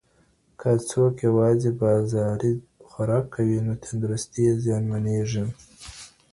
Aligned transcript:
که 0.59 0.69
څوک 0.89 1.13
یوازې 1.27 1.69
بازاري 1.81 2.53
خوراک 2.89 3.25
کوي 3.35 3.57
نو 3.65 3.73
تندرستي 3.83 4.39
یې 4.47 4.53
زیانمنېږي. 4.63 5.43